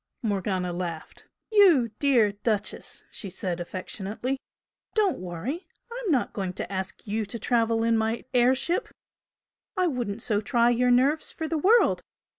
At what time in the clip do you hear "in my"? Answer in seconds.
7.83-8.25